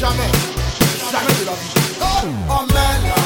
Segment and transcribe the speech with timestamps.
[0.00, 0.16] Jamais,
[1.12, 1.74] jamais de la vie.
[2.00, 3.19] Oh, oh man.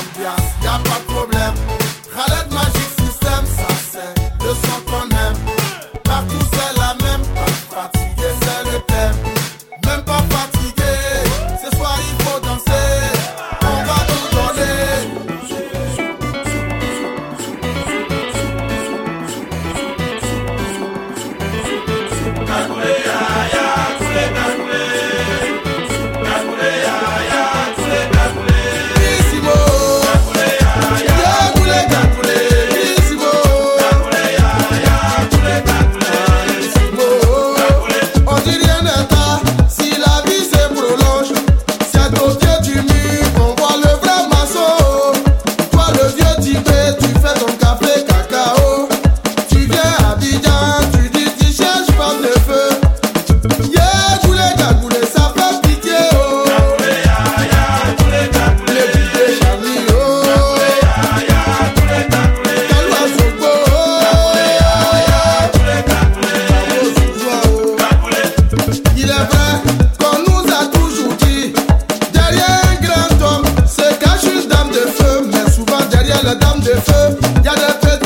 [76.25, 78.04] la dame de feu, y a des feux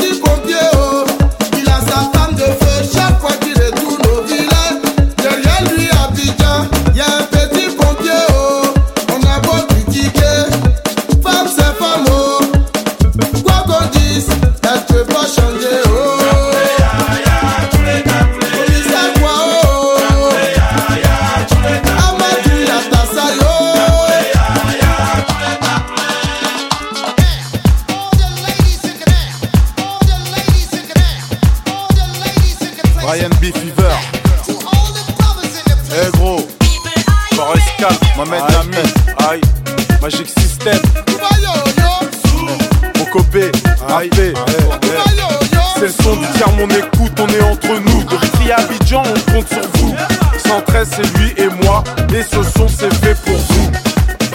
[50.49, 51.83] 113, c'est lui et moi.
[52.11, 53.71] Et ce son, c'est fait pour vous.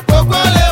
[0.06, 0.63] Pourquoi les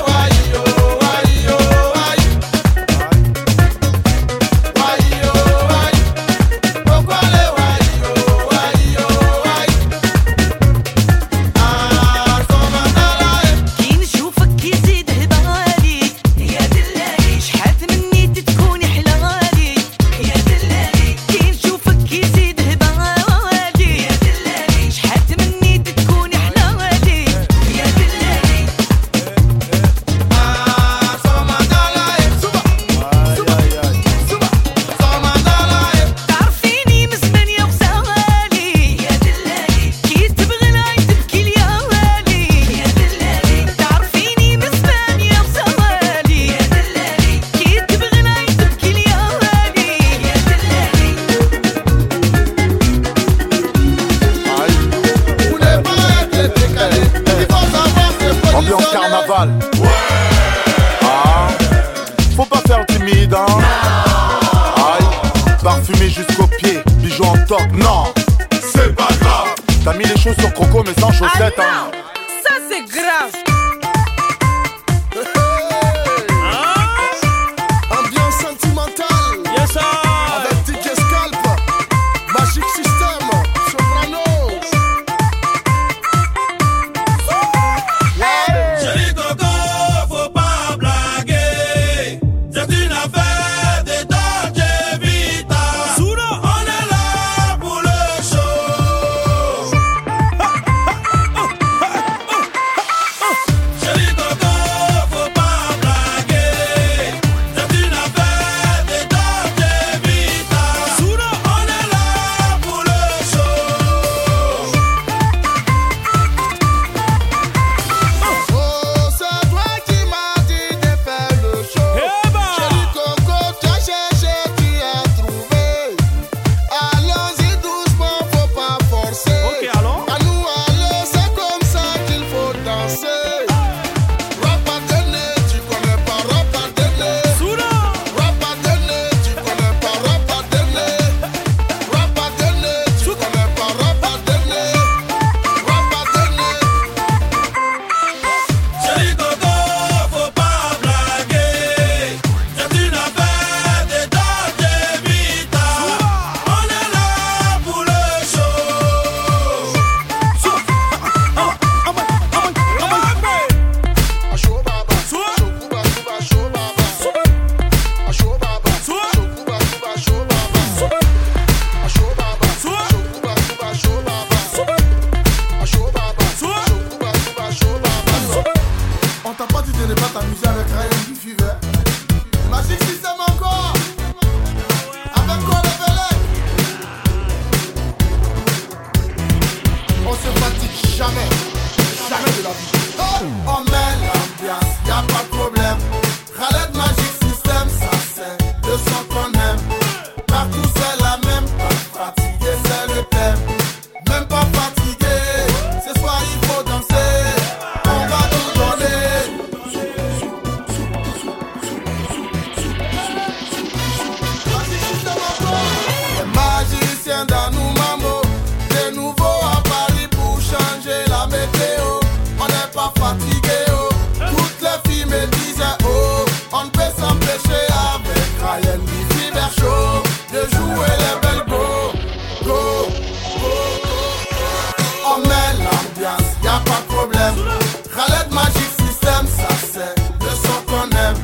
[237.33, 237.59] système.
[237.95, 239.95] Khaled Magic System, ça c'est
[240.25, 241.17] le son qu'on aime.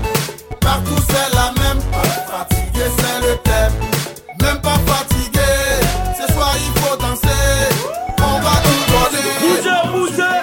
[0.60, 3.72] Partout c'est la même, pas fatigué c'est le thème.
[4.43, 5.50] Même pas fatigué,
[6.19, 7.28] ce soir il faut danser.
[8.19, 9.28] On va tout donner.
[9.40, 10.40] Bougez, bougez.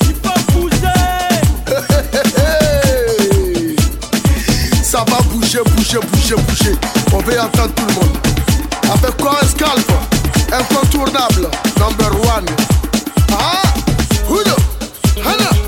[0.00, 0.96] J'suis pas bougé.
[4.82, 6.76] Ça va bouger, bouger, bouger, bouger.
[7.12, 8.16] On veut entendre tout le monde.
[8.92, 9.92] Avec quoi un scalp
[10.52, 12.46] Incontournable, number one.
[13.32, 13.63] Ah
[14.34, 14.56] Hudo,
[15.22, 15.63] Hana.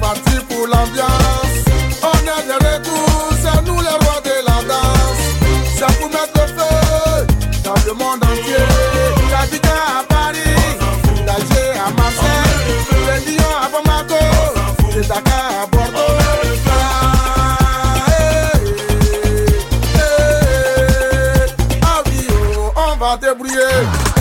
[0.00, 1.54] parti pour l'ambiance.
[2.02, 5.22] On est de retour, c'est nous les rois de la danse.
[5.76, 7.26] C'est pour mettre feu
[7.64, 8.66] dans le monde entier.
[9.30, 10.56] J'habite à Paris,
[11.26, 12.56] Tager à Marseille,
[13.06, 14.22] de Lyon à Bamako,
[14.94, 16.14] de Dakar à Bordeaux.
[16.68, 18.58] Ah, eh,
[19.94, 21.62] eh, eh.
[21.82, 24.15] Ah oh, on va débrouiller.